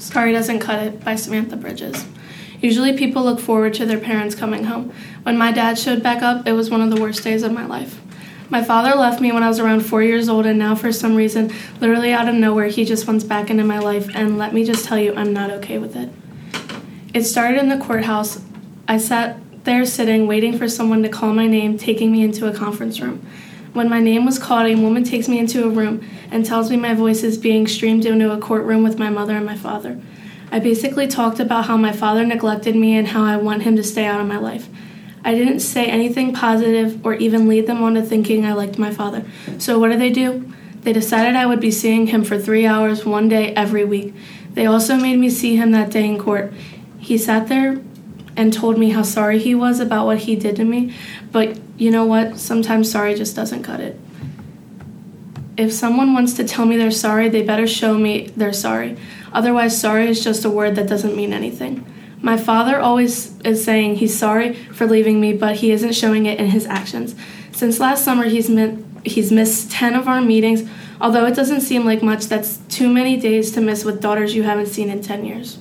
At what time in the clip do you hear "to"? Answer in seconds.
3.74-3.84, 21.02-21.10, 33.76-33.84, 37.94-38.02, 50.56-50.64, 56.34-56.44, 73.52-73.60